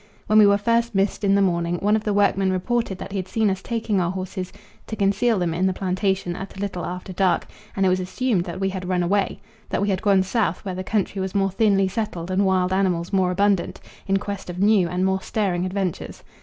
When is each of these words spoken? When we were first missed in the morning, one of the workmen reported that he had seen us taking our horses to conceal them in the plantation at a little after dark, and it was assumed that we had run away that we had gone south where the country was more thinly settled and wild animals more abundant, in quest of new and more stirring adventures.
When 0.25 0.39
we 0.39 0.47
were 0.47 0.57
first 0.57 0.95
missed 0.95 1.23
in 1.23 1.35
the 1.35 1.43
morning, 1.43 1.75
one 1.75 1.95
of 1.95 2.05
the 2.05 2.11
workmen 2.11 2.51
reported 2.51 2.97
that 2.97 3.11
he 3.11 3.19
had 3.19 3.27
seen 3.27 3.51
us 3.51 3.61
taking 3.61 4.01
our 4.01 4.09
horses 4.09 4.51
to 4.87 4.95
conceal 4.95 5.37
them 5.37 5.53
in 5.53 5.67
the 5.67 5.73
plantation 5.75 6.35
at 6.35 6.57
a 6.57 6.59
little 6.59 6.83
after 6.87 7.13
dark, 7.13 7.45
and 7.75 7.85
it 7.85 7.89
was 7.89 7.99
assumed 7.99 8.45
that 8.45 8.59
we 8.59 8.69
had 8.69 8.87
run 8.89 9.03
away 9.03 9.41
that 9.69 9.79
we 9.79 9.89
had 9.91 10.01
gone 10.01 10.23
south 10.23 10.65
where 10.65 10.73
the 10.73 10.83
country 10.83 11.21
was 11.21 11.35
more 11.35 11.51
thinly 11.51 11.87
settled 11.87 12.31
and 12.31 12.47
wild 12.47 12.73
animals 12.73 13.13
more 13.13 13.29
abundant, 13.29 13.79
in 14.07 14.17
quest 14.17 14.49
of 14.49 14.57
new 14.57 14.89
and 14.89 15.05
more 15.05 15.21
stirring 15.21 15.67
adventures. 15.67 16.23